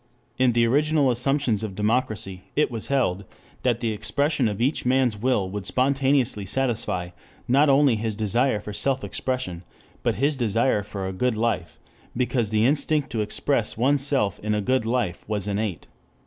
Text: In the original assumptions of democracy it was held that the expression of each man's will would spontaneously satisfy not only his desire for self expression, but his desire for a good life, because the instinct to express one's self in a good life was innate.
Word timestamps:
In 0.39 0.53
the 0.53 0.65
original 0.65 1.11
assumptions 1.11 1.61
of 1.61 1.75
democracy 1.75 2.41
it 2.55 2.71
was 2.71 2.87
held 2.87 3.23
that 3.61 3.81
the 3.81 3.91
expression 3.91 4.47
of 4.47 4.59
each 4.59 4.83
man's 4.83 5.15
will 5.15 5.47
would 5.51 5.67
spontaneously 5.67 6.43
satisfy 6.43 7.09
not 7.47 7.69
only 7.69 7.97
his 7.97 8.15
desire 8.15 8.59
for 8.59 8.73
self 8.73 9.03
expression, 9.03 9.63
but 10.01 10.15
his 10.15 10.35
desire 10.35 10.81
for 10.81 11.05
a 11.07 11.13
good 11.13 11.35
life, 11.35 11.77
because 12.17 12.49
the 12.49 12.65
instinct 12.65 13.11
to 13.11 13.21
express 13.21 13.77
one's 13.77 14.01
self 14.03 14.39
in 14.39 14.55
a 14.55 14.59
good 14.61 14.87
life 14.87 15.23
was 15.27 15.47
innate. 15.47 15.85